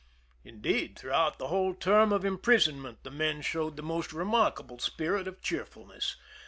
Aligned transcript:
Indeed, 0.43 0.97
throughout 0.97 1.37
the 1.37 1.49
whole 1.49 1.75
term 1.75 2.11
of 2.11 2.25
imprisonment 2.25 3.03
the 3.03 3.11
men 3.11 3.43
showed 3.43 3.75
the 3.75 3.83
most 3.83 4.11
remark 4.13 4.59
able 4.59 4.79
spirit 4.79 5.27
of 5.27 5.43
cheerfulness. 5.43 6.15